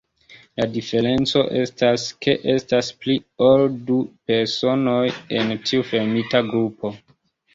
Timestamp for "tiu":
5.67-5.85